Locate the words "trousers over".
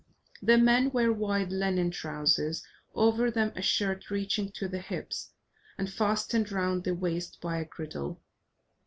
1.91-3.29